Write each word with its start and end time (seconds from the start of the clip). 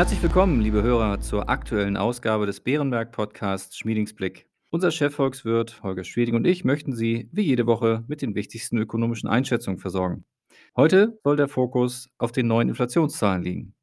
Herzlich 0.00 0.22
willkommen, 0.22 0.62
liebe 0.62 0.82
Hörer, 0.82 1.20
zur 1.20 1.50
aktuellen 1.50 1.98
Ausgabe 1.98 2.46
des 2.46 2.60
Bärenberg-Podcasts 2.60 3.76
Schmiedingsblick. 3.76 4.48
Unser 4.70 4.92
Chefvolkswirt 4.92 5.82
Holger 5.82 6.04
Schweding 6.04 6.36
und 6.36 6.46
ich 6.46 6.64
möchten 6.64 6.94
Sie 6.94 7.28
wie 7.32 7.42
jede 7.42 7.66
Woche 7.66 8.02
mit 8.08 8.22
den 8.22 8.34
wichtigsten 8.34 8.78
ökonomischen 8.78 9.28
Einschätzungen 9.28 9.78
versorgen. 9.78 10.24
Heute 10.74 11.20
soll 11.22 11.36
der 11.36 11.48
Fokus 11.48 12.08
auf 12.16 12.32
den 12.32 12.46
neuen 12.46 12.70
Inflationszahlen 12.70 13.42
liegen. 13.42 13.74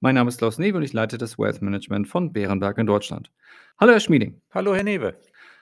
Mein 0.00 0.16
Name 0.16 0.28
ist 0.28 0.36
Klaus 0.36 0.58
Newe 0.58 0.76
und 0.76 0.82
ich 0.82 0.92
leite 0.92 1.16
das 1.16 1.38
Wealth 1.38 1.62
Management 1.62 2.06
von 2.06 2.34
Bärenberg 2.34 2.76
in 2.76 2.86
Deutschland. 2.86 3.32
Hallo, 3.80 3.92
Herr 3.92 4.00
Schmieding. 4.00 4.42
Hallo, 4.50 4.74
Herr 4.74 4.84
Newe. 4.84 5.18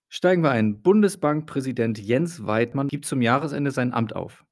Steigen 0.09 0.43
wir 0.43 0.51
ein. 0.51 0.81
Bundesbankpräsident 0.81 1.99
Jens 1.99 2.45
Weidmann 2.45 2.89
gibt 2.89 3.05
zum 3.05 3.21
Jahresende 3.21 3.71
sein 3.71 3.93
Amt 3.93 4.13
auf. 4.13 4.43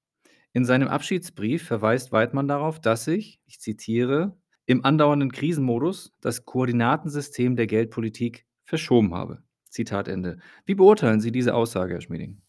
In 0.54 0.64
seinem 0.64 0.88
Abschiedsbrief 0.88 1.68
verweist 1.68 2.14
Weidmann 2.14 2.48
darauf, 2.48 2.80
dass 2.80 3.04
sich, 3.04 3.42
ich 3.46 3.60
zitiere, 3.60 4.38
im 4.66 4.86
andauernden 4.86 5.32
Krisenmodus 5.32 6.14
das 6.22 6.46
Koordinatensystem 6.46 7.56
der 7.56 7.68
Geldpolitik 7.68 8.46
verschoben 8.64 9.14
habe. 9.16 9.44
Zitat 9.70 10.08
Ende. 10.08 10.38
Wie 10.66 10.76
beurteilen 10.76 11.20
Sie 11.20 11.32
diese 11.32 11.56
Aussage, 11.56 11.96
Herr 11.96 12.02
Schmieding? 12.02 12.43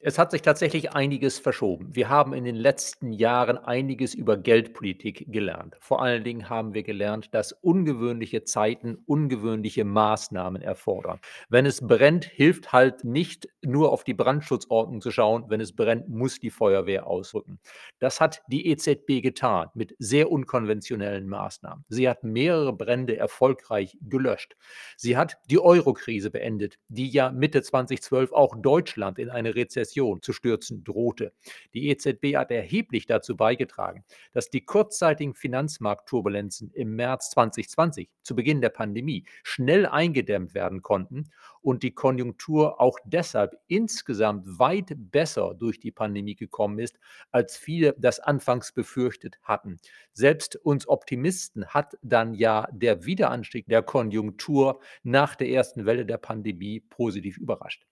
Es 0.00 0.18
hat 0.18 0.30
sich 0.30 0.42
tatsächlich 0.42 0.92
einiges 0.92 1.38
verschoben. 1.38 1.94
Wir 1.94 2.08
haben 2.08 2.32
in 2.32 2.44
den 2.44 2.56
letzten 2.56 3.12
Jahren 3.12 3.58
einiges 3.58 4.14
über 4.14 4.36
Geldpolitik 4.36 5.26
gelernt. 5.28 5.76
Vor 5.80 6.02
allen 6.02 6.24
Dingen 6.24 6.48
haben 6.48 6.74
wir 6.74 6.82
gelernt, 6.82 7.34
dass 7.34 7.52
ungewöhnliche 7.52 8.44
Zeiten 8.44 8.98
ungewöhnliche 9.06 9.84
Maßnahmen 9.84 10.62
erfordern. 10.62 11.18
Wenn 11.48 11.66
es 11.66 11.80
brennt, 11.80 12.24
hilft 12.24 12.72
halt 12.72 13.04
nicht 13.04 13.48
nur 13.64 13.92
auf 13.92 14.04
die 14.04 14.14
Brandschutzordnung 14.14 15.00
zu 15.00 15.10
schauen. 15.10 15.44
Wenn 15.48 15.60
es 15.60 15.74
brennt, 15.74 16.08
muss 16.08 16.38
die 16.38 16.50
Feuerwehr 16.50 17.06
ausrücken. 17.06 17.58
Das 17.98 18.20
hat 18.20 18.42
die 18.48 18.66
EZB 18.68 19.22
getan 19.22 19.68
mit 19.74 19.94
sehr 19.98 20.30
unkonventionellen 20.30 21.28
Maßnahmen. 21.28 21.84
Sie 21.88 22.08
hat 22.08 22.24
mehrere 22.24 22.72
Brände 22.72 23.16
erfolgreich 23.16 23.96
gelöscht. 24.00 24.56
Sie 24.96 25.16
hat 25.16 25.38
die 25.50 25.58
Euro-Krise 25.58 26.30
beendet, 26.30 26.78
die 26.88 27.08
ja 27.08 27.30
Mitte 27.30 27.62
2012 27.62 28.32
auch 28.32 28.54
Deutschland 28.56 29.18
in 29.18 29.30
eine 29.30 29.54
Rezession 29.58 30.22
zu 30.22 30.32
stürzen 30.32 30.84
drohte. 30.84 31.32
Die 31.74 31.88
EZB 31.88 32.36
hat 32.36 32.50
erheblich 32.50 33.06
dazu 33.06 33.36
beigetragen, 33.36 34.04
dass 34.32 34.50
die 34.50 34.64
kurzzeitigen 34.64 35.34
Finanzmarktturbulenzen 35.34 36.70
im 36.72 36.96
März 36.96 37.30
2020 37.30 38.08
zu 38.22 38.34
Beginn 38.34 38.60
der 38.60 38.70
Pandemie 38.70 39.24
schnell 39.42 39.86
eingedämmt 39.86 40.54
werden 40.54 40.82
konnten 40.82 41.30
und 41.68 41.82
die 41.82 41.94
Konjunktur 41.94 42.80
auch 42.80 42.98
deshalb 43.04 43.54
insgesamt 43.66 44.58
weit 44.58 44.94
besser 44.96 45.52
durch 45.52 45.78
die 45.78 45.90
Pandemie 45.90 46.34
gekommen 46.34 46.78
ist, 46.78 46.98
als 47.30 47.58
viele 47.58 47.94
das 47.98 48.20
anfangs 48.20 48.72
befürchtet 48.72 49.38
hatten. 49.42 49.76
Selbst 50.14 50.56
uns 50.56 50.88
Optimisten 50.88 51.66
hat 51.66 51.98
dann 52.00 52.32
ja 52.32 52.66
der 52.72 53.04
Wiederanstieg 53.04 53.66
der 53.66 53.82
Konjunktur 53.82 54.80
nach 55.02 55.34
der 55.34 55.50
ersten 55.50 55.84
Welle 55.84 56.06
der 56.06 56.16
Pandemie 56.16 56.80
positiv 56.80 57.36
überrascht. 57.36 57.84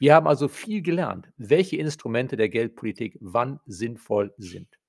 Wir 0.00 0.16
haben 0.16 0.26
also 0.26 0.48
viel 0.48 0.82
gelernt, 0.82 1.30
welche 1.36 1.76
Instrumente 1.76 2.36
der 2.36 2.48
Geldpolitik 2.48 3.16
wann 3.20 3.60
sinnvoll 3.64 4.34
sind. 4.38 4.79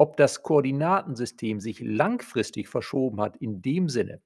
Ob 0.00 0.16
das 0.16 0.44
Koordinatensystem 0.44 1.58
sich 1.58 1.80
langfristig 1.80 2.68
verschoben 2.68 3.20
hat 3.20 3.36
in 3.36 3.62
dem 3.62 3.88
Sinne, 3.88 4.22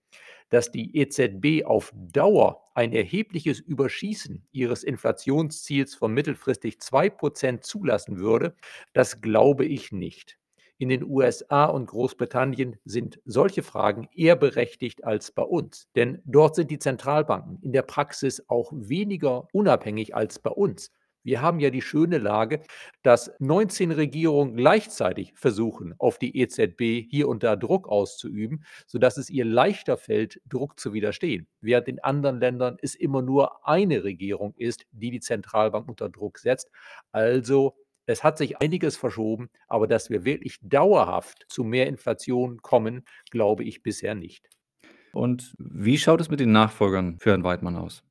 dass 0.51 0.71
die 0.71 0.95
EZB 0.99 1.65
auf 1.65 1.93
Dauer 1.95 2.69
ein 2.75 2.93
erhebliches 2.93 3.59
Überschießen 3.59 4.47
ihres 4.53 4.85
Inflationsziels 4.85 5.95
von 5.95 6.13
mittelfristig 6.13 6.75
2% 6.75 7.63
zulassen 7.63 8.19
würde, 8.19 8.55
das 8.93 9.23
glaube 9.23 9.65
ich 9.65 9.93
nicht. 9.93 10.39
In 10.77 10.91
den 10.91 11.05
USA 11.05 11.65
und 11.65 11.87
Großbritannien 11.87 12.77
sind 12.85 13.21
solche 13.25 13.63
Fragen 13.63 14.09
eher 14.15 14.37
berechtigt 14.37 15.05
als 15.05 15.31
bei 15.31 15.43
uns. 15.43 15.89
Denn 15.97 16.21
dort 16.27 16.55
sind 16.55 16.71
die 16.71 16.81
Zentralbanken 16.81 17.61
in 17.63 17.73
der 17.73 17.83
Praxis 17.83 18.43
auch 18.49 18.73
weniger 18.75 19.49
unabhängig 19.53 20.15
als 20.15 20.39
bei 20.39 20.51
uns. 20.51 20.91
Wir 21.25 21.41
haben 21.41 21.61
ja 21.61 21.71
die 21.71 21.83
schöne 21.83 22.19
Lage, 22.19 22.63
dass 23.03 23.33
19 23.39 23.93
Regierungen 23.93 24.57
gleichzeitig 24.57 25.33
versuchen, 25.35 25.95
auf 25.99 26.19
die 26.19 26.37
EZB 26.39 27.09
hier 27.09 27.29
und 27.29 27.43
da 27.43 27.57
Druck 27.57 27.89
auszuüben, 27.89 28.65
sodass 28.87 29.17
es 29.17 29.31
ihr 29.31 29.45
leichter 29.45 29.97
fällt, 29.97 30.41
Druck 30.49 30.81
zu 30.81 30.93
widerstehen. 30.93 31.47
Während 31.61 31.89
in 31.89 32.01
anderen 32.01 32.41
Ländern 32.41 32.77
es 32.83 32.95
immer 32.95 33.23
nur 33.23 33.67
eine 33.67 34.05
Regierung 34.05 34.55
ist, 34.57 34.87
die 34.91 35.11
die 35.11 35.21
Zentralbank 35.21 35.89
unter 35.89 36.09
Druck 36.09 36.39
setzt. 36.39 36.71
Also 37.13 37.77
es 38.07 38.25
hat 38.25 38.37
sich 38.37 38.61
einiges 38.61 38.97
verschoben, 38.97 39.49
aber 39.69 39.87
dass 39.87 40.11
wir 40.11 40.25
wirklich 40.25 40.59
dauerhaft 40.61 41.47
zu 41.49 41.63
mehr 41.63 41.87
Inflation 41.87 42.61
kommen, 42.61 43.05
glaube 43.31 43.65
ich 43.65 43.83
bisher 43.83 44.15
nicht. 44.15 44.49
Und 45.13 45.55
wie 45.59 45.99
schaut 45.99 46.21
es 46.21 46.31
mit 46.31 46.41
den 46.41 46.53
Nachfolgern 46.53 47.19
für 47.19 47.31
Herrn 47.31 47.45
Weidmann 47.45 47.77
aus? 47.77 48.03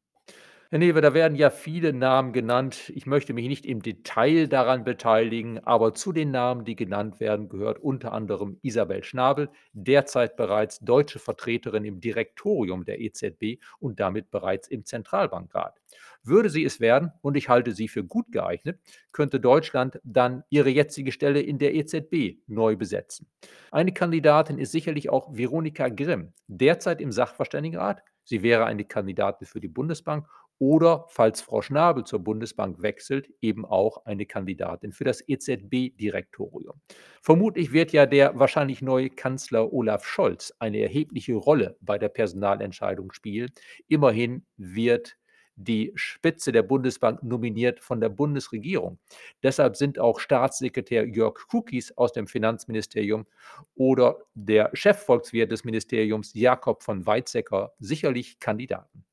Herr 0.73 0.79
Newe, 0.79 1.01
da 1.01 1.13
werden 1.13 1.35
ja 1.35 1.49
viele 1.49 1.91
Namen 1.91 2.31
genannt. 2.31 2.93
Ich 2.95 3.05
möchte 3.05 3.33
mich 3.33 3.49
nicht 3.49 3.65
im 3.65 3.81
Detail 3.81 4.47
daran 4.47 4.85
beteiligen, 4.85 5.59
aber 5.59 5.93
zu 5.93 6.13
den 6.13 6.31
Namen, 6.31 6.63
die 6.63 6.77
genannt 6.77 7.19
werden, 7.19 7.49
gehört 7.49 7.79
unter 7.79 8.13
anderem 8.13 8.57
Isabel 8.61 9.03
Schnabel, 9.03 9.49
derzeit 9.73 10.37
bereits 10.37 10.79
deutsche 10.79 11.19
Vertreterin 11.19 11.83
im 11.83 11.99
Direktorium 11.99 12.85
der 12.85 13.01
EZB 13.01 13.61
und 13.79 13.99
damit 13.99 14.31
bereits 14.31 14.69
im 14.69 14.85
Zentralbankrat. 14.85 15.75
Würde 16.23 16.49
sie 16.49 16.63
es 16.63 16.79
werden, 16.79 17.11
und 17.21 17.35
ich 17.35 17.49
halte 17.49 17.73
sie 17.73 17.89
für 17.89 18.05
gut 18.05 18.31
geeignet, 18.31 18.79
könnte 19.11 19.41
Deutschland 19.41 19.99
dann 20.05 20.45
ihre 20.49 20.69
jetzige 20.69 21.11
Stelle 21.11 21.41
in 21.41 21.59
der 21.59 21.75
EZB 21.75 22.37
neu 22.47 22.77
besetzen. 22.77 23.27
Eine 23.71 23.91
Kandidatin 23.91 24.57
ist 24.57 24.71
sicherlich 24.71 25.09
auch 25.09 25.35
Veronika 25.35 25.89
Grimm, 25.89 26.31
derzeit 26.47 27.01
im 27.01 27.11
Sachverständigenrat. 27.11 28.03
Sie 28.23 28.43
wäre 28.43 28.65
eine 28.65 28.85
Kandidatin 28.85 29.47
für 29.47 29.59
die 29.59 29.67
Bundesbank 29.67 30.27
oder, 30.61 31.05
falls 31.07 31.41
Frau 31.41 31.63
Schnabel 31.63 32.03
zur 32.03 32.19
Bundesbank 32.19 32.83
wechselt, 32.83 33.33
eben 33.41 33.65
auch 33.65 34.05
eine 34.05 34.27
Kandidatin 34.27 34.91
für 34.91 35.03
das 35.03 35.27
EZB-Direktorium. 35.27 36.79
Vermutlich 37.23 37.73
wird 37.73 37.91
ja 37.93 38.05
der 38.05 38.37
wahrscheinlich 38.37 38.83
neue 38.83 39.09
Kanzler 39.09 39.73
Olaf 39.73 40.05
Scholz 40.05 40.53
eine 40.59 40.77
erhebliche 40.77 41.33
Rolle 41.33 41.77
bei 41.81 41.97
der 41.97 42.09
Personalentscheidung 42.09 43.11
spielen. 43.11 43.49
Immerhin 43.87 44.45
wird 44.55 45.17
die 45.55 45.93
Spitze 45.95 46.51
der 46.51 46.61
Bundesbank 46.61 47.23
nominiert 47.23 47.79
von 47.79 47.99
der 47.99 48.09
Bundesregierung. 48.09 48.99
Deshalb 49.41 49.75
sind 49.75 49.97
auch 49.97 50.19
Staatssekretär 50.19 51.07
Jörg 51.07 51.47
Kukis 51.47 51.91
aus 51.97 52.13
dem 52.13 52.27
Finanzministerium 52.27 53.25
oder 53.73 54.19
der 54.35 54.69
Chefvolkswirt 54.73 55.51
des 55.51 55.63
Ministeriums 55.63 56.35
Jakob 56.35 56.83
von 56.83 57.07
Weizsäcker 57.07 57.73
sicherlich 57.79 58.39
Kandidaten. 58.39 59.05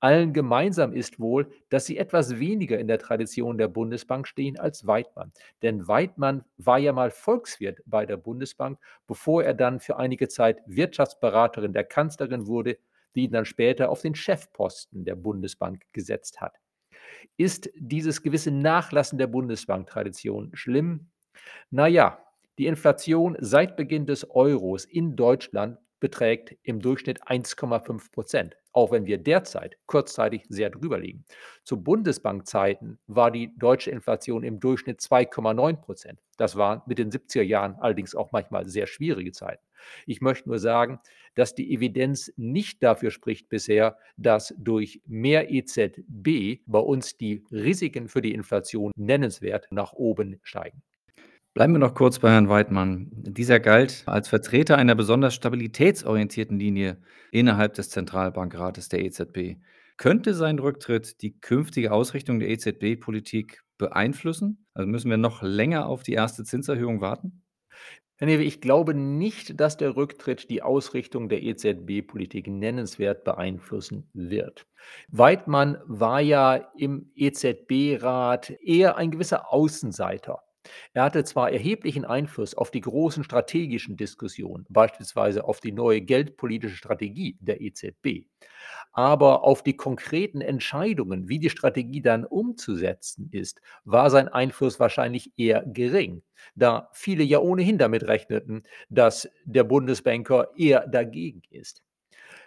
Allen 0.00 0.32
gemeinsam 0.32 0.92
ist 0.92 1.18
wohl, 1.18 1.50
dass 1.70 1.86
sie 1.86 1.96
etwas 1.96 2.38
weniger 2.38 2.78
in 2.78 2.88
der 2.88 2.98
Tradition 2.98 3.56
der 3.56 3.68
Bundesbank 3.68 4.28
stehen 4.28 4.58
als 4.58 4.86
Weidmann. 4.86 5.32
Denn 5.62 5.88
Weidmann 5.88 6.44
war 6.58 6.78
ja 6.78 6.92
mal 6.92 7.10
Volkswirt 7.10 7.80
bei 7.86 8.04
der 8.04 8.18
Bundesbank, 8.18 8.78
bevor 9.06 9.44
er 9.44 9.54
dann 9.54 9.80
für 9.80 9.96
einige 9.96 10.28
Zeit 10.28 10.60
Wirtschaftsberaterin 10.66 11.72
der 11.72 11.84
Kanzlerin 11.84 12.46
wurde, 12.46 12.76
die 13.14 13.24
ihn 13.24 13.32
dann 13.32 13.44
später 13.44 13.88
auf 13.88 14.02
den 14.02 14.14
Chefposten 14.14 15.04
der 15.04 15.14
Bundesbank 15.14 15.84
gesetzt 15.92 16.40
hat. 16.40 16.58
Ist 17.36 17.70
dieses 17.76 18.22
gewisse 18.22 18.50
Nachlassen 18.50 19.18
der 19.18 19.26
Bundesbanktradition 19.26 20.50
schlimm? 20.54 21.08
Naja, 21.70 22.18
die 22.58 22.66
Inflation 22.66 23.36
seit 23.40 23.76
Beginn 23.76 24.06
des 24.06 24.30
Euros 24.30 24.84
in 24.84 25.16
Deutschland 25.16 25.78
beträgt 26.04 26.54
im 26.64 26.80
Durchschnitt 26.80 27.22
1,5 27.28 28.12
Prozent, 28.12 28.58
auch 28.72 28.92
wenn 28.92 29.06
wir 29.06 29.16
derzeit 29.16 29.78
kurzzeitig 29.86 30.44
sehr 30.50 30.68
drüber 30.68 30.98
liegen. 30.98 31.24
Zu 31.62 31.82
Bundesbankzeiten 31.82 32.98
war 33.06 33.30
die 33.30 33.56
deutsche 33.56 33.90
Inflation 33.90 34.44
im 34.44 34.60
Durchschnitt 34.60 35.00
2,9 35.00 35.76
Prozent. 35.76 36.20
Das 36.36 36.56
waren 36.56 36.82
mit 36.84 36.98
den 36.98 37.10
70er 37.10 37.40
Jahren 37.40 37.76
allerdings 37.76 38.14
auch 38.14 38.32
manchmal 38.32 38.68
sehr 38.68 38.86
schwierige 38.86 39.32
Zeiten. 39.32 39.64
Ich 40.04 40.20
möchte 40.20 40.50
nur 40.50 40.58
sagen, 40.58 41.00
dass 41.36 41.54
die 41.54 41.72
Evidenz 41.72 42.30
nicht 42.36 42.82
dafür 42.82 43.10
spricht 43.10 43.48
bisher, 43.48 43.96
dass 44.18 44.54
durch 44.58 45.00
mehr 45.06 45.50
EZB 45.50 46.60
bei 46.66 46.80
uns 46.80 47.16
die 47.16 47.46
Risiken 47.50 48.08
für 48.10 48.20
die 48.20 48.34
Inflation 48.34 48.92
nennenswert 48.94 49.68
nach 49.70 49.94
oben 49.94 50.38
steigen. 50.42 50.82
Bleiben 51.54 51.72
wir 51.72 51.78
noch 51.78 51.94
kurz 51.94 52.18
bei 52.18 52.32
Herrn 52.32 52.48
Weidmann. 52.48 53.12
Dieser 53.12 53.60
galt 53.60 54.02
als 54.06 54.26
Vertreter 54.28 54.76
einer 54.76 54.96
besonders 54.96 55.36
stabilitätsorientierten 55.36 56.58
Linie 56.58 57.00
innerhalb 57.30 57.74
des 57.74 57.90
Zentralbankrates 57.90 58.88
der 58.88 59.04
EZB. 59.04 59.60
Könnte 59.96 60.34
sein 60.34 60.58
Rücktritt 60.58 61.22
die 61.22 61.38
künftige 61.38 61.92
Ausrichtung 61.92 62.40
der 62.40 62.48
EZB-Politik 62.50 63.62
beeinflussen? 63.78 64.66
Also 64.74 64.88
müssen 64.88 65.10
wir 65.10 65.16
noch 65.16 65.42
länger 65.42 65.86
auf 65.86 66.02
die 66.02 66.14
erste 66.14 66.42
Zinserhöhung 66.42 67.00
warten? 67.00 67.44
Herr 68.16 68.26
Newe, 68.26 68.42
ich 68.42 68.60
glaube 68.60 68.92
nicht, 68.92 69.60
dass 69.60 69.76
der 69.76 69.94
Rücktritt 69.94 70.50
die 70.50 70.62
Ausrichtung 70.62 71.28
der 71.28 71.44
EZB-Politik 71.44 72.48
nennenswert 72.48 73.22
beeinflussen 73.22 74.10
wird. 74.12 74.66
Weidmann 75.06 75.78
war 75.86 76.20
ja 76.20 76.56
im 76.76 77.12
EZB-Rat 77.14 78.50
eher 78.60 78.96
ein 78.96 79.12
gewisser 79.12 79.52
Außenseiter. 79.52 80.43
Er 80.94 81.04
hatte 81.04 81.24
zwar 81.24 81.50
erheblichen 81.52 82.04
Einfluss 82.04 82.54
auf 82.54 82.70
die 82.70 82.80
großen 82.80 83.24
strategischen 83.24 83.96
Diskussionen, 83.96 84.66
beispielsweise 84.68 85.44
auf 85.44 85.60
die 85.60 85.72
neue 85.72 86.00
geldpolitische 86.00 86.76
Strategie 86.76 87.36
der 87.40 87.60
EZB, 87.60 88.26
aber 88.92 89.44
auf 89.44 89.62
die 89.62 89.76
konkreten 89.76 90.40
Entscheidungen, 90.40 91.28
wie 91.28 91.38
die 91.38 91.50
Strategie 91.50 92.00
dann 92.02 92.24
umzusetzen 92.24 93.28
ist, 93.32 93.60
war 93.84 94.10
sein 94.10 94.28
Einfluss 94.28 94.80
wahrscheinlich 94.80 95.32
eher 95.36 95.64
gering, 95.66 96.22
da 96.54 96.88
viele 96.92 97.24
ja 97.24 97.38
ohnehin 97.40 97.78
damit 97.78 98.04
rechneten, 98.06 98.62
dass 98.88 99.28
der 99.44 99.64
Bundesbanker 99.64 100.50
eher 100.56 100.86
dagegen 100.86 101.42
ist. 101.50 101.82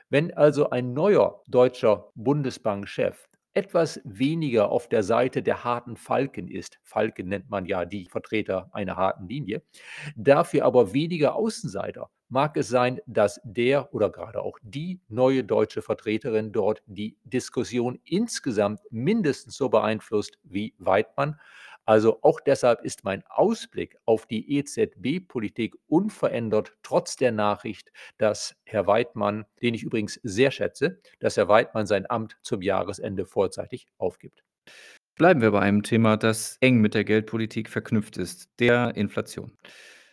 Wenn 0.10 0.34
also 0.34 0.70
ein 0.70 0.94
neuer 0.94 1.42
deutscher 1.48 2.12
Bundesbankchef 2.16 3.28
etwas 3.58 4.00
weniger 4.04 4.70
auf 4.70 4.88
der 4.88 5.02
Seite 5.02 5.42
der 5.42 5.64
harten 5.64 5.98
Falken 5.98 6.48
ist, 6.48 6.78
Falken 6.84 7.28
nennt 7.28 7.50
man 7.50 7.66
ja 7.66 7.86
die 7.86 8.06
Vertreter 8.06 8.70
einer 8.72 8.98
harten 8.98 9.28
Linie, 9.28 9.64
dafür 10.16 10.64
aber 10.64 10.94
weniger 10.94 11.34
Außenseiter, 11.36 12.12
mag 12.30 12.56
es 12.56 12.68
sein, 12.68 13.00
dass 13.08 13.42
der 13.44 13.92
oder 13.96 14.12
gerade 14.12 14.44
auch 14.44 14.60
die 14.62 15.02
neue 15.08 15.44
deutsche 15.44 15.82
Vertreterin 15.82 16.52
dort 16.52 16.84
die 16.86 17.18
Diskussion 17.24 18.00
insgesamt 18.04 18.80
mindestens 18.92 19.58
so 19.58 19.70
beeinflusst 19.70 20.38
wie 20.44 20.76
Weidmann. 20.78 21.40
Also 21.88 22.20
auch 22.22 22.42
deshalb 22.42 22.82
ist 22.84 23.06
mein 23.06 23.24
Ausblick 23.30 23.98
auf 24.04 24.26
die 24.26 24.58
EZB-Politik 24.58 25.74
unverändert, 25.88 26.74
trotz 26.84 27.16
der 27.16 27.32
Nachricht, 27.32 27.94
dass 28.18 28.58
Herr 28.66 28.88
Weidmann, 28.88 29.46
den 29.62 29.74
ich 29.74 29.84
übrigens 29.84 30.20
sehr 30.22 30.52
schätze, 30.52 31.00
dass 31.20 31.38
Herr 31.38 31.48
Weidmann 31.48 31.88
sein 31.88 32.10
Amt 32.10 32.38
zum 32.42 32.62
Jahresende 32.62 33.26
vorzeitig 33.26 33.88
aufgibt. 33.98 34.44
Bleiben 35.16 35.40
wir 35.40 35.52
bei 35.52 35.62
einem 35.62 35.82
Thema, 35.82 36.18
das 36.18 36.58
eng 36.60 36.82
mit 36.82 36.94
der 36.94 37.06
Geldpolitik 37.06 37.70
verknüpft 37.70 38.18
ist, 38.18 38.50
der 38.60 38.96
Inflation. 38.98 39.54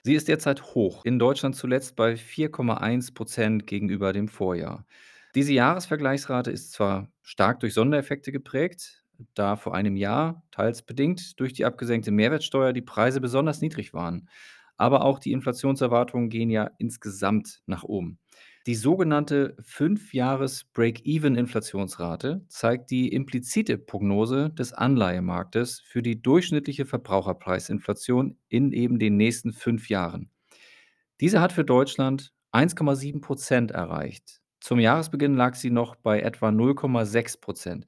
Sie 0.04 0.14
ist 0.14 0.28
derzeit 0.28 0.62
hoch, 0.62 1.04
in 1.04 1.18
Deutschland 1.18 1.56
zuletzt 1.56 1.96
bei 1.96 2.14
4,1 2.14 3.14
Prozent 3.14 3.66
gegenüber 3.66 4.12
dem 4.12 4.28
Vorjahr. 4.28 4.86
Diese 5.34 5.52
Jahresvergleichsrate 5.52 6.52
ist 6.52 6.72
zwar 6.72 7.10
stark 7.22 7.58
durch 7.58 7.74
Sondereffekte 7.74 8.30
geprägt, 8.30 9.03
da 9.34 9.56
vor 9.56 9.74
einem 9.74 9.96
Jahr, 9.96 10.42
teils 10.50 10.82
bedingt 10.82 11.38
durch 11.40 11.52
die 11.52 11.64
abgesenkte 11.64 12.10
Mehrwertsteuer, 12.10 12.72
die 12.72 12.82
Preise 12.82 13.20
besonders 13.20 13.60
niedrig 13.60 13.94
waren. 13.94 14.28
Aber 14.76 15.04
auch 15.04 15.18
die 15.18 15.32
Inflationserwartungen 15.32 16.30
gehen 16.30 16.50
ja 16.50 16.70
insgesamt 16.78 17.62
nach 17.66 17.84
oben. 17.84 18.18
Die 18.66 18.74
sogenannte 18.74 19.56
5-Jahres-Break-Even-Inflationsrate 19.62 22.46
zeigt 22.48 22.90
die 22.90 23.12
implizite 23.12 23.76
Prognose 23.76 24.48
des 24.50 24.72
Anleihemarktes 24.72 25.80
für 25.80 26.00
die 26.00 26.22
durchschnittliche 26.22 26.86
Verbraucherpreisinflation 26.86 28.38
in 28.48 28.72
eben 28.72 28.98
den 28.98 29.18
nächsten 29.18 29.52
fünf 29.52 29.90
Jahren. 29.90 30.30
Diese 31.20 31.42
hat 31.42 31.52
für 31.52 31.64
Deutschland 31.64 32.32
1,7 32.52 33.20
Prozent 33.20 33.70
erreicht. 33.70 34.40
Zum 34.60 34.80
Jahresbeginn 34.80 35.34
lag 35.34 35.56
sie 35.56 35.68
noch 35.68 35.94
bei 35.94 36.20
etwa 36.20 36.48
0,6 36.48 37.42
Prozent. 37.42 37.86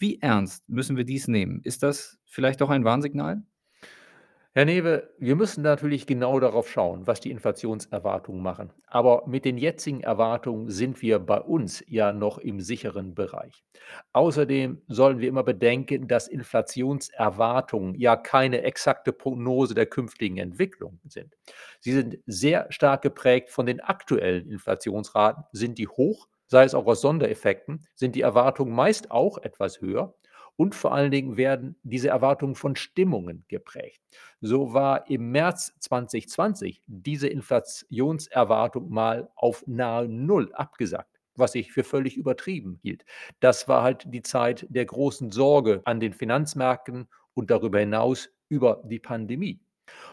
Wie 0.00 0.18
ernst 0.22 0.66
müssen 0.66 0.96
wir 0.96 1.04
dies 1.04 1.28
nehmen? 1.28 1.60
Ist 1.62 1.82
das 1.82 2.18
vielleicht 2.24 2.62
auch 2.62 2.70
ein 2.70 2.84
Warnsignal? 2.84 3.42
Herr 4.52 4.64
Newe, 4.64 5.10
wir 5.18 5.36
müssen 5.36 5.62
natürlich 5.62 6.06
genau 6.06 6.40
darauf 6.40 6.70
schauen, 6.70 7.06
was 7.06 7.20
die 7.20 7.30
Inflationserwartungen 7.30 8.42
machen. 8.42 8.72
Aber 8.86 9.24
mit 9.28 9.44
den 9.44 9.58
jetzigen 9.58 10.00
Erwartungen 10.00 10.70
sind 10.70 11.02
wir 11.02 11.18
bei 11.18 11.38
uns 11.38 11.84
ja 11.86 12.14
noch 12.14 12.38
im 12.38 12.60
sicheren 12.60 13.14
Bereich. 13.14 13.62
Außerdem 14.14 14.80
sollen 14.88 15.20
wir 15.20 15.28
immer 15.28 15.44
bedenken, 15.44 16.08
dass 16.08 16.28
Inflationserwartungen 16.28 17.94
ja 17.94 18.16
keine 18.16 18.62
exakte 18.62 19.12
Prognose 19.12 19.74
der 19.74 19.86
künftigen 19.86 20.38
Entwicklung 20.38 20.98
sind. 21.06 21.36
Sie 21.78 21.92
sind 21.92 22.18
sehr 22.24 22.66
stark 22.70 23.02
geprägt 23.02 23.50
von 23.50 23.66
den 23.66 23.80
aktuellen 23.80 24.50
Inflationsraten. 24.50 25.44
Sind 25.52 25.76
die 25.76 25.88
hoch, 25.88 26.26
sei 26.50 26.64
es 26.64 26.74
auch 26.74 26.86
aus 26.86 27.00
Sondereffekten, 27.00 27.86
sind 27.94 28.16
die 28.16 28.20
Erwartungen 28.22 28.74
meist 28.74 29.10
auch 29.10 29.38
etwas 29.38 29.80
höher. 29.80 30.14
Und 30.56 30.74
vor 30.74 30.92
allen 30.92 31.10
Dingen 31.10 31.38
werden 31.38 31.76
diese 31.84 32.08
Erwartungen 32.10 32.54
von 32.54 32.76
Stimmungen 32.76 33.44
geprägt. 33.48 34.02
So 34.42 34.74
war 34.74 35.08
im 35.08 35.30
März 35.30 35.72
2020 35.78 36.82
diese 36.86 37.28
Inflationserwartung 37.28 38.90
mal 38.90 39.30
auf 39.36 39.64
nahe 39.66 40.06
Null 40.08 40.52
abgesagt 40.52 41.08
was 41.36 41.54
ich 41.54 41.72
für 41.72 41.84
völlig 41.84 42.18
übertrieben 42.18 42.78
hielt. 42.82 43.06
Das 43.40 43.66
war 43.66 43.82
halt 43.82 44.04
die 44.12 44.20
Zeit 44.20 44.66
der 44.68 44.84
großen 44.84 45.30
Sorge 45.30 45.80
an 45.86 45.98
den 45.98 46.12
Finanzmärkten 46.12 47.08
und 47.32 47.50
darüber 47.50 47.78
hinaus 47.78 48.28
über 48.50 48.82
die 48.84 48.98
Pandemie. 48.98 49.60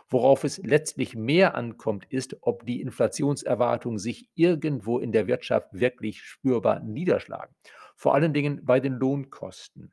Worauf 0.10 0.44
es 0.44 0.58
letztlich 0.60 1.16
mehr 1.16 1.56
ankommt, 1.56 2.06
ist, 2.10 2.38
ob 2.42 2.66
die 2.66 2.82
Inflationserwartungen 2.82 4.00
sich 4.00 4.30
irgendwo 4.36 5.00
in 5.00 5.12
der 5.12 5.28
Wirtschaft 5.28 5.68
wirklich 5.74 6.22
spürbar 6.22 6.80
niederschlagen. 6.80 7.54
Vor 7.96 8.16
allen 8.16 8.34
Dingen 8.34 8.64
bei 8.64 8.80
den 8.80 8.94
Lohnkosten. 8.94 9.92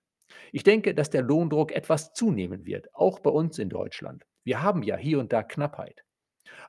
Ich 0.52 0.62
denke, 0.62 0.94
dass 0.94 1.10
der 1.10 1.22
Lohndruck 1.22 1.72
etwas 1.72 2.12
zunehmen 2.12 2.64
wird, 2.64 2.94
auch 2.94 3.18
bei 3.20 3.30
uns 3.30 3.58
in 3.58 3.68
Deutschland. 3.68 4.24
Wir 4.44 4.62
haben 4.62 4.82
ja 4.82 4.96
hier 4.96 5.18
und 5.18 5.32
da 5.32 5.42
Knappheit. 5.42 6.04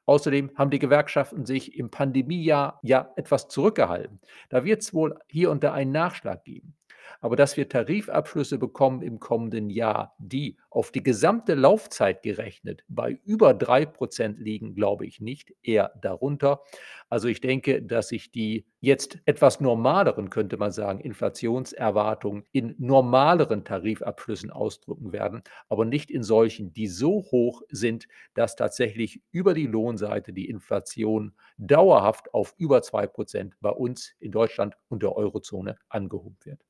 Außerdem 0.06 0.52
haben 0.56 0.72
die 0.72 0.80
Gewerkschaften 0.80 1.46
sich 1.46 1.78
im 1.78 1.92
Pandemiejahr 1.92 2.80
ja 2.84 3.12
etwas 3.16 3.48
zurückgehalten. 3.48 4.22
Da 4.50 4.64
wird 4.64 4.82
es 4.82 4.94
wohl 4.94 5.20
hier 5.28 5.52
und 5.52 5.64
da 5.64 5.74
einen 5.74 5.92
Nachschlag 5.92 6.44
geben. 6.44 6.76
Aber 7.22 7.36
dass 7.36 7.58
wir 7.58 7.70
Tarifabschlüsse 7.70 8.58
bekommen 8.58 9.02
im 9.02 9.20
kommenden 9.20 9.70
Jahr, 9.70 10.16
die 10.18 10.58
auf 10.70 10.92
die 10.92 11.04
gesamte 11.04 11.54
Laufzeit 11.56 12.24
gerechnet 12.24 12.84
bei 12.88 13.20
über 13.24 13.54
3 13.54 13.86
Prozent 13.86 14.40
liegen, 14.40 14.76
glaube 14.76 15.06
ich 15.06 15.22
nicht, 15.22 15.54
eher 15.62 15.94
darunter. 16.02 16.62
Also 17.10 17.28
ich 17.28 17.42
denke, 17.42 17.82
dass 17.82 18.10
sich 18.10 18.32
die 18.32 18.66
jetzt 18.82 19.20
etwas 19.26 19.60
normaleren, 19.62 20.30
könnte 20.30 20.58
man 20.58 20.72
sagen, 20.72 21.00
Inflationserwartungen 21.00 22.44
in 22.52 22.76
normaleren 22.78 23.64
Tarifabschlüssen 23.64 24.52
ausdrücken 24.52 25.12
werden, 25.12 25.42
aber 25.70 25.86
nicht 25.86 26.12
in 26.12 26.24
solchen, 26.24 26.72
die 26.74 26.88
so 26.88 27.24
hoch 27.32 27.64
sind, 27.70 28.08
dass 28.36 28.56
tatsächlich 28.56 29.22
über 29.32 29.54
die 29.54 29.68
Lohnseite 29.68 30.34
die 30.34 30.50
Inflation 30.50 31.34
dauerhaft 31.58 32.34
auf 32.34 32.54
über 32.58 32.82
2 32.82 33.08
Prozent 33.08 33.56
bei 33.60 33.72
uns 33.72 34.14
in 34.20 34.32
Deutschland 34.32 34.76
und 34.90 35.02
der 35.02 35.16
Eurozone 35.16 35.78
angehoben 35.90 36.38
wird. 36.44 36.62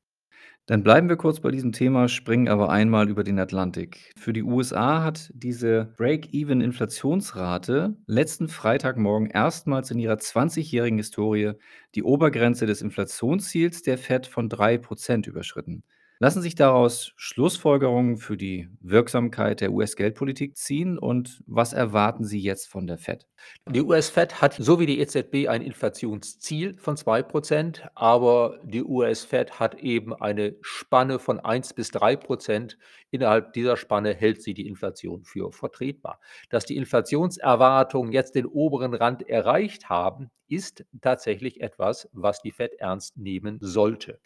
Dann 0.68 0.82
bleiben 0.82 1.10
wir 1.10 1.16
kurz 1.16 1.40
bei 1.42 1.52
diesem 1.52 1.74
Thema, 1.74 2.08
springen 2.08 2.48
aber 2.48 2.70
einmal 2.70 3.08
über 3.08 3.24
den 3.24 3.38
Atlantik. 3.38 4.12
Für 4.18 4.34
die 4.34 4.42
USA 4.42 5.04
hat 5.04 5.32
diese 5.36 5.94
Break-Even-Inflationsrate 5.98 7.95
letzten 8.07 8.48
Freitagmorgen 8.48 9.30
erstmals 9.30 9.92
in 9.92 10.00
ihrer 10.00 10.16
20-jährigen 10.16 10.98
Historie 10.98 11.54
die 11.94 12.02
Obergrenze 12.02 12.66
des 12.66 12.81
Inflationsziels 12.81 13.83
der 13.83 14.00
Fed 14.00 14.26
von 14.26 14.50
3% 14.50 15.28
überschritten. 15.28 15.83
Lassen 16.19 16.42
sich 16.42 16.56
daraus 16.56 17.12
Schlussfolgerungen 17.18 18.16
für 18.16 18.38
die 18.38 18.69
Wirksamkeit 18.80 19.60
der 19.60 19.74
US-Geldpolitik 19.74 20.56
ziehen 20.56 20.98
und 20.98 21.44
was 21.45 21.74
erwarten 21.74 22.24
Sie 22.24 22.40
jetzt 22.40 22.69
von 22.69 22.88
der 22.88 22.98
Fed? 22.98 23.28
Die 23.69 23.81
US-Fed 23.81 24.42
hat 24.42 24.54
so 24.54 24.80
wie 24.80 24.86
die 24.86 25.00
EZB 25.00 25.50
ein 25.50 25.62
Inflationsziel 25.62 26.78
von 26.78 26.95
2%, 26.95 27.81
aber 27.95 28.60
die 28.64 28.84
US-Fed 28.84 29.60
hat 29.60 29.76
eben 29.76 30.14
eine 30.14 30.56
Spanne 30.62 31.19
von 31.19 31.42
1 31.42 31.74
bis 31.74 31.92
3%. 31.92 32.78
Innerhalb 33.16 33.54
dieser 33.54 33.78
Spanne 33.78 34.14
hält 34.14 34.42
sie 34.42 34.54
die 34.54 34.68
Inflation 34.68 35.24
für 35.24 35.54
vertretbar. 35.54 36.19
Dass 36.50 36.66
die 36.66 36.76
Inflationserwartungen 36.76 38.12
jetzt 38.12 38.36
den 38.36 38.45
oberen 38.45 38.94
Rand 38.94 39.30
erreicht 39.30 39.88
haben, 39.88 40.31
ist 40.50 40.84
tatsächlich 41.00 41.62
etwas, 41.62 42.10
was 42.12 42.42
die 42.42 42.52
Fed 42.52 42.74
ernst 42.74 43.16
nehmen 43.16 43.57
sollte. 43.62 44.19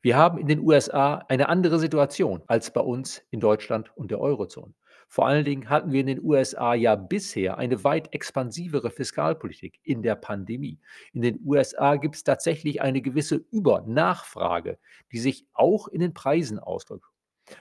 Wir 0.00 0.16
haben 0.16 0.38
in 0.38 0.48
den 0.48 0.58
USA 0.58 1.24
eine 1.28 1.48
andere 1.48 1.78
Situation 1.78 2.42
als 2.48 2.72
bei 2.72 2.80
uns 2.80 3.22
in 3.30 3.38
Deutschland 3.38 3.96
und 3.96 4.10
der 4.10 4.20
Eurozone. 4.20 4.74
Vor 5.06 5.28
allen 5.28 5.44
Dingen 5.44 5.68
hatten 5.70 5.92
wir 5.92 6.00
in 6.00 6.08
den 6.08 6.24
USA 6.24 6.74
ja 6.74 6.96
bisher 6.96 7.58
eine 7.58 7.84
weit 7.84 8.12
expansivere 8.12 8.90
Fiskalpolitik 8.90 9.78
in 9.84 10.02
der 10.02 10.16
Pandemie. 10.16 10.80
In 11.12 11.22
den 11.22 11.38
USA 11.44 11.94
gibt 11.94 12.16
es 12.16 12.24
tatsächlich 12.24 12.82
eine 12.82 13.02
gewisse 13.02 13.36
Übernachfrage, 13.52 14.78
die 15.12 15.18
sich 15.20 15.46
auch 15.52 15.86
in 15.86 16.00
den 16.00 16.12
Preisen 16.12 16.58
ausdrückt. 16.58 17.11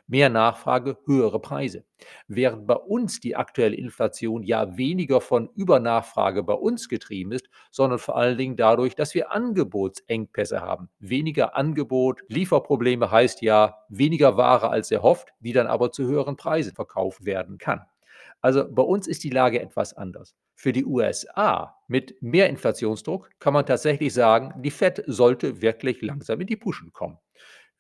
Mehr 0.08 0.30
Nachfrage, 0.30 0.98
höhere 1.06 1.40
Preise. 1.40 1.84
Während 2.28 2.68
bei 2.68 2.76
uns 2.76 3.20
die 3.20 3.36
aktuelle 3.36 3.76
Inflation 3.76 4.44
ja 4.44 4.78
weniger 4.78 5.22
von 5.22 5.50
Übernachfrage 5.56 6.44
bei 6.44 6.54
uns 6.54 6.90
getrieben 6.90 7.32
ist, 7.32 7.50
sondern 7.72 8.00
vor 8.00 8.18
allen 8.18 8.38
Dingen 8.38 8.56
dadurch, 8.56 8.96
dass 8.96 9.14
wir 9.14 9.32
Angebotsengpässe 9.32 10.62
haben. 10.62 10.90
Weniger 11.00 11.56
Angebot, 11.56 12.22
Lieferprobleme 12.28 13.12
heißt 13.12 13.42
ja 13.42 13.78
weniger 13.90 14.38
Ware 14.38 14.70
als 14.70 14.92
erhofft, 14.92 15.30
die 15.40 15.54
dann 15.54 15.68
aber 15.68 15.92
zu 15.92 16.06
höheren 16.06 16.38
Preisen 16.38 16.74
verkauft 16.74 17.26
werden 17.26 17.58
kann. 17.58 17.82
Also 18.42 18.68
bei 18.70 18.84
uns 18.84 19.08
ist 19.08 19.24
die 19.24 19.30
Lage 19.30 19.62
etwas 19.62 19.94
anders. 19.94 20.36
Für 20.56 20.74
die 20.74 20.86
USA 20.86 21.76
mit 21.88 22.22
mehr 22.22 22.50
Inflationsdruck 22.50 23.30
kann 23.40 23.54
man 23.54 23.66
tatsächlich 23.66 24.14
sagen, 24.14 24.54
die 24.62 24.72
Fed 24.72 25.04
sollte 25.08 25.62
wirklich 25.62 26.02
langsam 26.02 26.42
in 26.42 26.48
die 26.48 26.56
Puschen 26.56 26.94
kommen. 26.94 27.18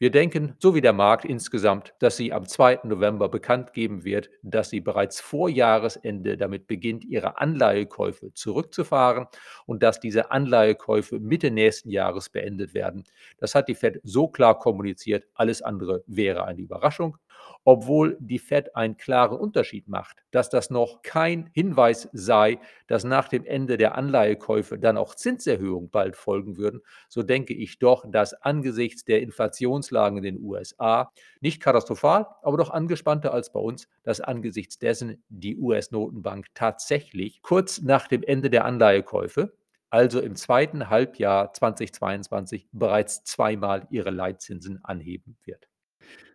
Wir 0.01 0.09
denken, 0.09 0.55
so 0.57 0.73
wie 0.73 0.81
der 0.81 0.93
Markt 0.93 1.25
insgesamt, 1.25 1.93
dass 1.99 2.17
sie 2.17 2.33
am 2.33 2.47
2. 2.47 2.79
November 2.85 3.29
bekannt 3.29 3.71
geben 3.71 4.03
wird, 4.03 4.31
dass 4.41 4.71
sie 4.71 4.79
bereits 4.79 5.21
vor 5.21 5.47
Jahresende 5.47 6.37
damit 6.37 6.65
beginnt, 6.65 7.05
ihre 7.05 7.39
Anleihekäufe 7.39 8.33
zurückzufahren 8.33 9.27
und 9.67 9.83
dass 9.83 9.99
diese 9.99 10.31
Anleihekäufe 10.31 11.19
Mitte 11.19 11.51
nächsten 11.51 11.91
Jahres 11.91 12.29
beendet 12.29 12.73
werden. 12.73 13.03
Das 13.37 13.53
hat 13.53 13.67
die 13.67 13.75
Fed 13.75 13.99
so 14.01 14.27
klar 14.27 14.57
kommuniziert, 14.57 15.27
alles 15.35 15.61
andere 15.61 16.03
wäre 16.07 16.45
eine 16.45 16.61
Überraschung 16.61 17.17
obwohl 17.63 18.17
die 18.19 18.39
Fed 18.39 18.75
einen 18.75 18.97
klaren 18.97 19.37
Unterschied 19.37 19.87
macht, 19.87 20.23
dass 20.31 20.49
das 20.49 20.69
noch 20.69 21.01
kein 21.01 21.49
Hinweis 21.53 22.09
sei, 22.13 22.59
dass 22.87 23.03
nach 23.03 23.27
dem 23.27 23.45
Ende 23.45 23.77
der 23.77 23.95
Anleihekäufe 23.95 24.79
dann 24.79 24.97
auch 24.97 25.15
Zinserhöhungen 25.15 25.89
bald 25.89 26.15
folgen 26.15 26.57
würden, 26.57 26.81
so 27.07 27.23
denke 27.23 27.53
ich 27.53 27.79
doch, 27.79 28.05
dass 28.09 28.33
angesichts 28.33 29.03
der 29.03 29.21
Inflationslagen 29.21 30.17
in 30.17 30.23
den 30.23 30.43
USA 30.43 31.11
nicht 31.39 31.61
katastrophal, 31.61 32.27
aber 32.41 32.57
doch 32.57 32.69
angespannter 32.69 33.33
als 33.33 33.51
bei 33.51 33.59
uns, 33.59 33.87
dass 34.03 34.21
angesichts 34.21 34.79
dessen 34.79 35.23
die 35.29 35.57
US-Notenbank 35.57 36.47
tatsächlich 36.53 37.41
kurz 37.41 37.81
nach 37.81 38.07
dem 38.07 38.23
Ende 38.23 38.49
der 38.49 38.65
Anleihekäufe 38.65 39.53
also 39.91 40.21
im 40.21 40.37
zweiten 40.37 40.89
Halbjahr 40.89 41.53
2022 41.53 42.69
bereits 42.71 43.25
zweimal 43.25 43.87
ihre 43.91 44.09
Leitzinsen 44.09 44.79
anheben 44.83 45.37
wird. 45.43 45.70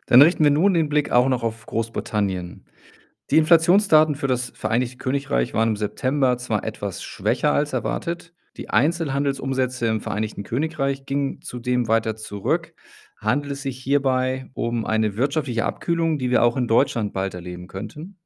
Dann 0.07 0.23
richten 0.23 0.45
wir 0.45 0.51
nun 0.51 0.75
den 0.75 0.89
Blick 0.89 1.11
auch 1.11 1.29
noch 1.29 1.43
auf 1.43 1.67
Großbritannien. 1.67 2.65
Die 3.31 3.39
Inflationsdaten 3.39 4.15
für 4.15 4.29
das 4.29 4.51
Vereinigte 4.55 4.99
Königreich 4.99 5.53
waren 5.55 5.71
im 5.71 5.77
September 5.77 6.39
zwar 6.39 6.65
etwas 6.65 7.03
schwächer 7.03 7.53
als 7.53 7.73
erwartet, 7.73 8.35
die 8.57 8.71
Einzelhandelsumsätze 8.71 9.87
im 9.87 10.01
Vereinigten 10.01 10.43
Königreich 10.43 11.05
gingen 11.07 11.43
zudem 11.43 11.89
weiter 11.89 12.17
zurück. 12.17 12.75
Handelt 13.19 13.53
es 13.53 13.63
sich 13.63 13.79
hierbei 13.79 14.51
um 14.55 14.87
eine 14.87 15.17
wirtschaftliche 15.17 15.65
Abkühlung, 15.67 16.19
die 16.19 16.31
wir 16.31 16.43
auch 16.43 16.57
in 16.57 16.69
Deutschland 16.69 17.13
bald 17.13 17.35
erleben 17.35 17.67
könnten? 17.67 18.19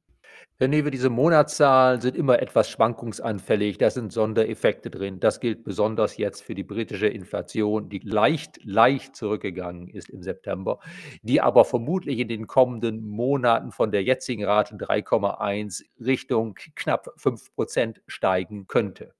Herr 0.61 0.67
Newe, 0.67 0.91
diese 0.91 1.09
Monatszahlen 1.09 2.01
sind 2.01 2.15
immer 2.15 2.39
etwas 2.39 2.69
schwankungsanfällig. 2.69 3.79
Da 3.79 3.89
sind 3.89 4.13
Sondereffekte 4.13 4.91
drin. 4.91 5.19
Das 5.19 5.39
gilt 5.39 5.63
besonders 5.63 6.17
jetzt 6.17 6.43
für 6.43 6.53
die 6.53 6.63
britische 6.63 7.07
Inflation, 7.07 7.89
die 7.89 7.97
leicht, 7.99 8.63
leicht 8.63 9.15
zurückgegangen 9.15 9.87
ist 9.87 10.09
im 10.09 10.21
September, 10.21 10.79
die 11.23 11.41
aber 11.41 11.65
vermutlich 11.65 12.19
in 12.19 12.27
den 12.27 12.45
kommenden 12.45 13.07
Monaten 13.07 13.71
von 13.71 13.91
der 13.91 14.03
jetzigen 14.03 14.45
Rate 14.45 14.75
3,1 14.75 15.83
Richtung 15.99 16.53
knapp 16.75 17.09
5 17.17 17.55
Prozent 17.55 18.01
steigen 18.05 18.67
könnte, 18.67 19.15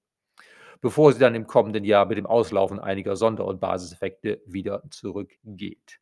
bevor 0.80 1.12
sie 1.12 1.18
dann 1.18 1.34
im 1.34 1.48
kommenden 1.48 1.84
Jahr 1.84 2.06
mit 2.06 2.18
dem 2.18 2.26
Auslaufen 2.26 2.78
einiger 2.78 3.16
Sonder- 3.16 3.46
und 3.46 3.60
Basiseffekte 3.60 4.40
wieder 4.46 4.84
zurückgeht. 4.90 6.01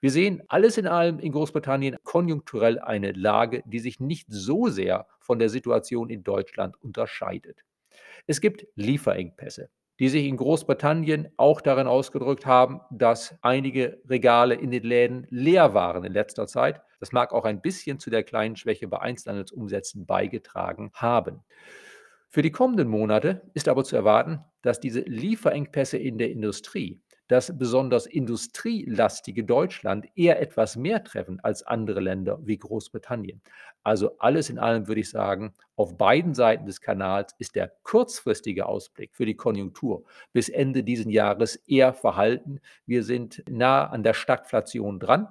Wir 0.00 0.10
sehen 0.12 0.42
alles 0.46 0.78
in 0.78 0.86
allem 0.86 1.18
in 1.18 1.32
Großbritannien 1.32 1.96
konjunkturell 2.04 2.78
eine 2.78 3.10
Lage, 3.12 3.64
die 3.66 3.80
sich 3.80 3.98
nicht 3.98 4.26
so 4.28 4.68
sehr 4.68 5.08
von 5.18 5.40
der 5.40 5.48
Situation 5.48 6.08
in 6.08 6.22
Deutschland 6.22 6.80
unterscheidet. 6.80 7.64
Es 8.28 8.40
gibt 8.40 8.66
Lieferengpässe, 8.76 9.70
die 9.98 10.08
sich 10.08 10.26
in 10.26 10.36
Großbritannien 10.36 11.28
auch 11.36 11.60
darin 11.60 11.88
ausgedrückt 11.88 12.46
haben, 12.46 12.80
dass 12.92 13.34
einige 13.42 14.00
Regale 14.08 14.54
in 14.54 14.70
den 14.70 14.84
Läden 14.84 15.26
leer 15.30 15.74
waren 15.74 16.04
in 16.04 16.12
letzter 16.12 16.46
Zeit. 16.46 16.80
Das 17.00 17.10
mag 17.10 17.32
auch 17.32 17.44
ein 17.44 17.60
bisschen 17.60 17.98
zu 17.98 18.08
der 18.08 18.22
kleinen 18.22 18.54
Schwäche 18.54 18.86
bei 18.86 19.00
Einzelhandelsumsätzen 19.00 20.06
beigetragen 20.06 20.90
haben. 20.94 21.42
Für 22.28 22.42
die 22.42 22.52
kommenden 22.52 22.86
Monate 22.86 23.50
ist 23.54 23.68
aber 23.68 23.82
zu 23.82 23.96
erwarten, 23.96 24.44
dass 24.62 24.78
diese 24.78 25.00
Lieferengpässe 25.00 25.96
in 25.96 26.18
der 26.18 26.30
Industrie 26.30 27.00
das 27.28 27.56
besonders 27.56 28.06
industrielastige 28.06 29.44
Deutschland 29.44 30.06
eher 30.16 30.40
etwas 30.40 30.76
mehr 30.76 31.04
treffen 31.04 31.38
als 31.40 31.62
andere 31.62 32.00
Länder 32.00 32.38
wie 32.42 32.58
Großbritannien. 32.58 33.40
Also 33.82 34.18
alles 34.18 34.50
in 34.50 34.58
allem 34.58 34.88
würde 34.88 35.02
ich 35.02 35.10
sagen, 35.10 35.54
auf 35.76 35.96
beiden 35.96 36.34
Seiten 36.34 36.66
des 36.66 36.80
Kanals 36.80 37.34
ist 37.38 37.54
der 37.54 37.72
kurzfristige 37.84 38.66
Ausblick 38.66 39.14
für 39.14 39.26
die 39.26 39.36
Konjunktur 39.36 40.04
bis 40.32 40.48
Ende 40.48 40.82
dieses 40.82 41.06
Jahres 41.06 41.56
eher 41.66 41.92
verhalten. 41.92 42.60
Wir 42.86 43.04
sind 43.04 43.44
nah 43.48 43.86
an 43.86 44.02
der 44.02 44.14
Stagflation 44.14 44.98
dran 44.98 45.28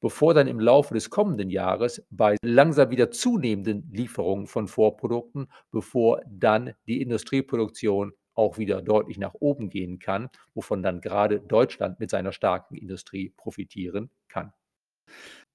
bevor 0.00 0.34
dann 0.34 0.46
im 0.46 0.60
Laufe 0.60 0.94
des 0.94 1.10
kommenden 1.10 1.50
Jahres 1.50 2.04
bei 2.10 2.36
langsam 2.42 2.90
wieder 2.90 3.10
zunehmenden 3.10 3.90
Lieferungen 3.92 4.46
von 4.46 4.68
Vorprodukten, 4.68 5.48
bevor 5.70 6.20
dann 6.26 6.74
die 6.86 7.02
Industrieproduktion 7.02 8.12
auch 8.38 8.56
wieder 8.56 8.80
deutlich 8.80 9.18
nach 9.18 9.34
oben 9.34 9.68
gehen 9.68 9.98
kann, 9.98 10.30
wovon 10.54 10.82
dann 10.82 11.00
gerade 11.00 11.40
Deutschland 11.40 12.00
mit 12.00 12.10
seiner 12.10 12.32
starken 12.32 12.76
Industrie 12.76 13.34
profitieren 13.36 14.10
kann. 14.28 14.52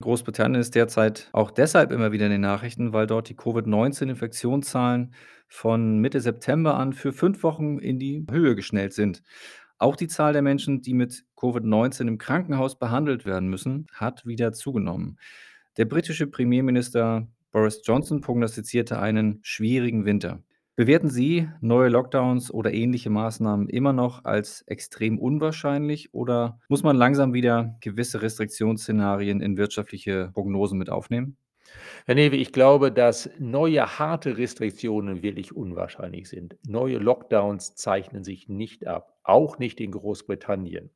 Großbritannien 0.01 0.59
ist 0.59 0.75
derzeit 0.75 1.29
auch 1.31 1.51
deshalb 1.51 1.91
immer 1.91 2.11
wieder 2.11 2.25
in 2.25 2.31
den 2.31 2.41
Nachrichten, 2.41 2.91
weil 2.91 3.07
dort 3.07 3.29
die 3.29 3.35
Covid-19-Infektionszahlen 3.35 5.13
von 5.47 5.99
Mitte 5.99 6.19
September 6.19 6.75
an 6.75 6.93
für 6.93 7.13
fünf 7.13 7.43
Wochen 7.43 7.77
in 7.79 7.99
die 7.99 8.25
Höhe 8.29 8.55
geschnellt 8.55 8.93
sind. 8.93 9.23
Auch 9.77 9.95
die 9.95 10.07
Zahl 10.07 10.33
der 10.33 10.41
Menschen, 10.41 10.81
die 10.81 10.93
mit 10.93 11.23
Covid-19 11.37 12.07
im 12.07 12.17
Krankenhaus 12.17 12.77
behandelt 12.79 13.25
werden 13.25 13.49
müssen, 13.49 13.87
hat 13.93 14.25
wieder 14.25 14.51
zugenommen. 14.53 15.19
Der 15.77 15.85
britische 15.85 16.27
Premierminister 16.27 17.27
Boris 17.51 17.81
Johnson 17.83 18.21
prognostizierte 18.21 18.99
einen 18.99 19.39
schwierigen 19.43 20.05
Winter. 20.05 20.41
Bewerten 20.75 21.07
Sie 21.07 21.47
neue 21.61 21.89
Lockdowns 21.89 22.51
oder 22.51 22.73
ähnliche 22.73 23.11
Maßnahmen 23.11 23.69
immer 23.69 23.93
noch 23.93 24.25
als 24.25 24.63
extrem 24.63 25.19
unwahrscheinlich 25.19 26.15
oder 26.15 26.59
muss 26.67 26.81
man 26.81 26.95
langsam 26.95 27.31
wieder 27.31 27.77
gewisse 27.79 28.23
Restriktionsszenarien 28.23 29.39
in 29.39 29.55
wirtschaftliche 29.55 30.31
Prognosen 30.33 30.79
mit 30.79 30.89
aufnehmen? 30.89 31.37
Herr 32.07 32.15
Newe, 32.15 32.37
ich 32.37 32.51
glaube, 32.51 32.91
dass 32.91 33.29
neue 33.37 33.99
harte 33.99 34.37
Restriktionen 34.37 35.21
wirklich 35.21 35.55
unwahrscheinlich 35.55 36.27
sind. 36.27 36.57
Neue 36.67 36.97
Lockdowns 36.97 37.75
zeichnen 37.75 38.23
sich 38.23 38.49
nicht 38.49 38.87
ab, 38.87 39.15
auch 39.23 39.59
nicht 39.59 39.79
in 39.79 39.91
Großbritannien. 39.91 40.89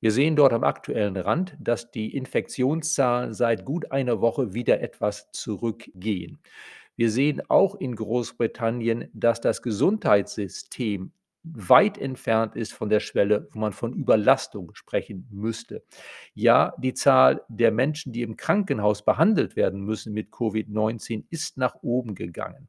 Wir 0.00 0.12
sehen 0.12 0.36
dort 0.36 0.52
am 0.52 0.64
aktuellen 0.64 1.16
Rand, 1.16 1.56
dass 1.58 1.90
die 1.90 2.14
Infektionszahlen 2.14 3.32
seit 3.32 3.64
gut 3.64 3.90
einer 3.90 4.20
Woche 4.20 4.52
wieder 4.52 4.80
etwas 4.80 5.30
zurückgehen. 5.32 6.40
Wir 6.96 7.10
sehen 7.10 7.42
auch 7.48 7.74
in 7.74 7.96
Großbritannien, 7.96 9.08
dass 9.12 9.40
das 9.40 9.62
Gesundheitssystem 9.62 11.12
weit 11.44 11.98
entfernt 11.98 12.56
ist 12.56 12.72
von 12.72 12.88
der 12.88 13.00
Schwelle, 13.00 13.48
wo 13.52 13.58
man 13.58 13.72
von 13.72 13.92
Überlastung 13.92 14.74
sprechen 14.74 15.28
müsste. 15.30 15.84
Ja, 16.32 16.74
die 16.78 16.94
Zahl 16.94 17.42
der 17.48 17.70
Menschen, 17.70 18.12
die 18.12 18.22
im 18.22 18.36
Krankenhaus 18.36 19.04
behandelt 19.04 19.54
werden 19.54 19.82
müssen 19.84 20.14
mit 20.14 20.30
Covid-19, 20.30 21.24
ist 21.28 21.58
nach 21.58 21.76
oben 21.82 22.14
gegangen 22.14 22.68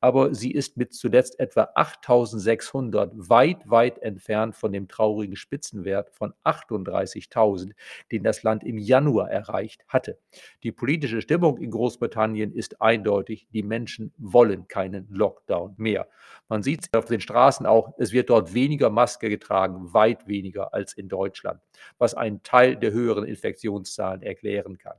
aber 0.00 0.34
sie 0.34 0.50
ist 0.50 0.76
mit 0.76 0.92
zuletzt 0.94 1.40
etwa 1.40 1.70
8.600 1.74 3.10
weit, 3.14 3.58
weit 3.68 3.98
entfernt 3.98 4.54
von 4.54 4.72
dem 4.72 4.88
traurigen 4.88 5.36
Spitzenwert 5.36 6.10
von 6.10 6.34
38.000, 6.44 7.72
den 8.12 8.22
das 8.22 8.42
Land 8.42 8.64
im 8.64 8.78
Januar 8.78 9.30
erreicht 9.30 9.84
hatte. 9.88 10.18
Die 10.62 10.72
politische 10.72 11.20
Stimmung 11.20 11.58
in 11.58 11.70
Großbritannien 11.70 12.52
ist 12.52 12.80
eindeutig, 12.80 13.46
die 13.52 13.62
Menschen 13.62 14.12
wollen 14.18 14.68
keinen 14.68 15.06
Lockdown 15.10 15.74
mehr. 15.76 16.08
Man 16.48 16.62
sieht 16.62 16.94
auf 16.94 17.06
den 17.06 17.20
Straßen 17.20 17.66
auch, 17.66 17.94
es 17.98 18.12
wird 18.12 18.30
dort 18.30 18.54
weniger 18.54 18.90
Maske 18.90 19.28
getragen, 19.28 19.92
weit 19.92 20.26
weniger 20.28 20.72
als 20.74 20.92
in 20.92 21.08
Deutschland, 21.08 21.60
was 21.98 22.14
einen 22.14 22.42
Teil 22.42 22.76
der 22.76 22.92
höheren 22.92 23.24
Infektionszahlen 23.24 24.22
erklären 24.22 24.78
kann. 24.78 24.96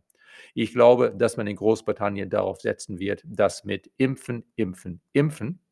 Ich 0.54 0.74
glaube, 0.74 1.14
dass 1.16 1.38
man 1.38 1.48
in 1.48 1.56
Großbritannien 1.56 2.30
darauf 2.30 2.62
setzen 2.62 3.00
wird, 3.00 3.24
dass 3.26 3.64
mit 3.64 3.92
Impfen, 3.98 4.52
Impfen, 4.56 5.02
Impfen 5.14 5.64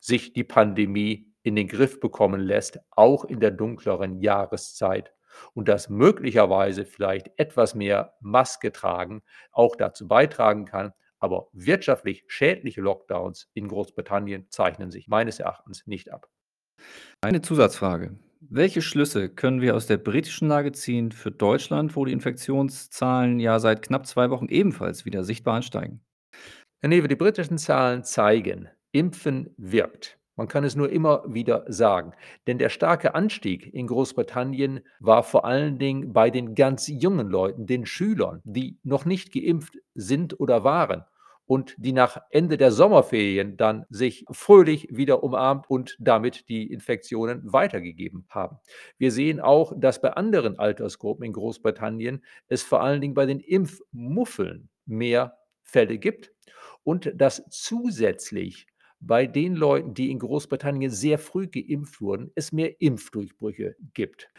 sich 0.00 0.32
die 0.32 0.44
Pandemie 0.44 1.32
in 1.42 1.56
den 1.56 1.68
Griff 1.68 2.00
bekommen 2.00 2.40
lässt, 2.40 2.80
auch 2.90 3.24
in 3.24 3.40
der 3.40 3.50
dunkleren 3.50 4.20
Jahreszeit. 4.20 5.12
Und 5.52 5.68
dass 5.68 5.88
möglicherweise 5.88 6.84
vielleicht 6.84 7.30
etwas 7.36 7.74
mehr 7.74 8.14
Maske 8.20 8.70
tragen 8.72 9.22
auch 9.50 9.74
dazu 9.76 10.06
beitragen 10.06 10.64
kann. 10.64 10.92
Aber 11.18 11.48
wirtschaftlich 11.52 12.24
schädliche 12.28 12.80
Lockdowns 12.80 13.50
in 13.54 13.68
Großbritannien 13.68 14.46
zeichnen 14.50 14.90
sich 14.90 15.08
meines 15.08 15.40
Erachtens 15.40 15.86
nicht 15.86 16.12
ab. 16.12 16.28
Eine 17.20 17.40
Zusatzfrage. 17.40 18.16
Welche 18.50 18.82
Schlüsse 18.82 19.30
können 19.30 19.60
wir 19.60 19.74
aus 19.74 19.86
der 19.86 19.96
britischen 19.96 20.48
Lage 20.48 20.72
ziehen 20.72 21.12
für 21.12 21.30
Deutschland, 21.30 21.96
wo 21.96 22.04
die 22.04 22.12
Infektionszahlen 22.12 23.40
ja 23.40 23.58
seit 23.58 23.82
knapp 23.82 24.06
zwei 24.06 24.28
Wochen 24.30 24.48
ebenfalls 24.48 25.04
wieder 25.04 25.24
sichtbar 25.24 25.54
ansteigen? 25.54 26.00
Herr 26.80 26.90
Newe, 26.90 27.08
die 27.08 27.16
britischen 27.16 27.56
Zahlen 27.56 28.04
zeigen, 28.04 28.68
Impfen 28.92 29.54
wirkt. 29.56 30.18
Man 30.36 30.48
kann 30.48 30.64
es 30.64 30.76
nur 30.76 30.90
immer 30.90 31.24
wieder 31.26 31.64
sagen. 31.68 32.12
Denn 32.46 32.58
der 32.58 32.68
starke 32.68 33.14
Anstieg 33.14 33.72
in 33.72 33.86
Großbritannien 33.86 34.80
war 35.00 35.22
vor 35.22 35.44
allen 35.44 35.78
Dingen 35.78 36.12
bei 36.12 36.30
den 36.30 36.54
ganz 36.54 36.88
jungen 36.88 37.28
Leuten, 37.28 37.66
den 37.66 37.86
Schülern, 37.86 38.42
die 38.44 38.78
noch 38.82 39.04
nicht 39.04 39.32
geimpft 39.32 39.78
sind 39.94 40.38
oder 40.38 40.64
waren 40.64 41.04
und 41.46 41.74
die 41.78 41.92
nach 41.92 42.18
Ende 42.30 42.56
der 42.56 42.72
Sommerferien 42.72 43.56
dann 43.56 43.84
sich 43.90 44.24
fröhlich 44.30 44.88
wieder 44.90 45.22
umarmt 45.22 45.68
und 45.68 45.96
damit 45.98 46.48
die 46.48 46.70
Infektionen 46.72 47.42
weitergegeben 47.52 48.26
haben. 48.30 48.58
Wir 48.98 49.12
sehen 49.12 49.40
auch, 49.40 49.72
dass 49.76 50.00
bei 50.00 50.12
anderen 50.12 50.58
Altersgruppen 50.58 51.24
in 51.24 51.32
Großbritannien 51.32 52.24
es 52.48 52.62
vor 52.62 52.82
allen 52.82 53.00
Dingen 53.00 53.14
bei 53.14 53.26
den 53.26 53.40
Impfmuffeln 53.40 54.68
mehr 54.86 55.36
Fälle 55.62 55.98
gibt 55.98 56.32
und 56.82 57.12
dass 57.16 57.44
zusätzlich 57.50 58.66
bei 59.00 59.26
den 59.26 59.54
Leuten, 59.54 59.92
die 59.94 60.10
in 60.10 60.18
Großbritannien 60.18 60.90
sehr 60.90 61.18
früh 61.18 61.46
geimpft 61.46 62.00
wurden, 62.00 62.30
es 62.34 62.52
mehr 62.52 62.80
Impfdurchbrüche 62.80 63.76
gibt. 63.92 64.30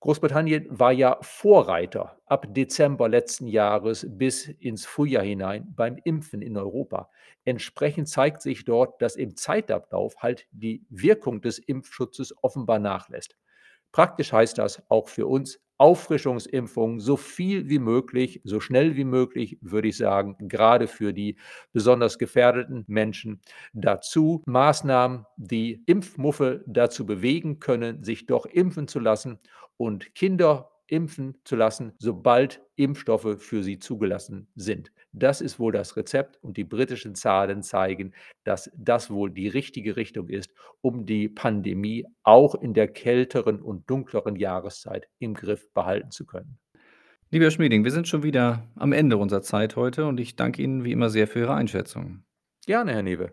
Großbritannien 0.00 0.66
war 0.70 0.92
ja 0.92 1.18
Vorreiter 1.22 2.20
ab 2.26 2.46
Dezember 2.54 3.08
letzten 3.08 3.48
Jahres 3.48 4.06
bis 4.08 4.46
ins 4.46 4.86
Frühjahr 4.86 5.24
hinein 5.24 5.74
beim 5.74 5.98
Impfen 6.04 6.40
in 6.40 6.56
Europa. 6.56 7.10
Entsprechend 7.44 8.08
zeigt 8.08 8.40
sich 8.40 8.64
dort, 8.64 9.02
dass 9.02 9.16
im 9.16 9.36
Zeitablauf 9.36 10.16
halt 10.18 10.46
die 10.52 10.86
Wirkung 10.88 11.40
des 11.40 11.58
Impfschutzes 11.58 12.32
offenbar 12.42 12.78
nachlässt. 12.78 13.36
Praktisch 13.90 14.32
heißt 14.32 14.58
das 14.58 14.82
auch 14.88 15.08
für 15.08 15.26
uns 15.26 15.60
Auffrischungsimpfungen 15.78 17.00
so 17.00 17.16
viel 17.16 17.68
wie 17.68 17.78
möglich, 17.78 18.40
so 18.44 18.60
schnell 18.60 18.96
wie 18.96 19.04
möglich, 19.04 19.58
würde 19.62 19.88
ich 19.88 19.96
sagen, 19.96 20.36
gerade 20.48 20.88
für 20.88 21.12
die 21.12 21.36
besonders 21.72 22.18
gefährdeten 22.18 22.84
Menschen. 22.88 23.40
Dazu 23.72 24.42
Maßnahmen, 24.46 25.24
die 25.36 25.82
Impfmuffel 25.86 26.64
dazu 26.66 27.06
bewegen 27.06 27.60
können, 27.60 28.02
sich 28.04 28.26
doch 28.26 28.46
impfen 28.46 28.88
zu 28.88 28.98
lassen 29.00 29.38
und 29.76 30.14
Kinder 30.14 30.70
impfen 30.88 31.38
zu 31.44 31.56
lassen, 31.56 31.92
sobald 31.98 32.62
Impfstoffe 32.76 33.36
für 33.38 33.62
sie 33.62 33.78
zugelassen 33.78 34.48
sind. 34.54 34.90
Das 35.12 35.40
ist 35.40 35.58
wohl 35.58 35.72
das 35.72 35.96
Rezept 35.96 36.42
und 36.42 36.56
die 36.56 36.64
britischen 36.64 37.14
Zahlen 37.14 37.62
zeigen, 37.62 38.14
dass 38.44 38.70
das 38.76 39.10
wohl 39.10 39.30
die 39.30 39.48
richtige 39.48 39.96
Richtung 39.96 40.28
ist, 40.28 40.52
um 40.80 41.06
die 41.06 41.28
Pandemie 41.28 42.04
auch 42.22 42.54
in 42.54 42.74
der 42.74 42.88
kälteren 42.88 43.62
und 43.62 43.88
dunkleren 43.88 44.36
Jahreszeit 44.36 45.08
im 45.18 45.34
Griff 45.34 45.72
behalten 45.72 46.10
zu 46.10 46.26
können. 46.26 46.58
Lieber 47.30 47.44
Herr 47.44 47.50
Schmieding, 47.50 47.84
wir 47.84 47.90
sind 47.90 48.08
schon 48.08 48.22
wieder 48.22 48.66
am 48.74 48.92
Ende 48.92 49.18
unserer 49.18 49.42
Zeit 49.42 49.76
heute 49.76 50.06
und 50.06 50.18
ich 50.18 50.36
danke 50.36 50.62
Ihnen 50.62 50.84
wie 50.84 50.92
immer 50.92 51.10
sehr 51.10 51.28
für 51.28 51.40
Ihre 51.40 51.54
Einschätzung. 51.54 52.24
Gerne, 52.66 52.92
Herr 52.92 53.02
Newe. 53.02 53.32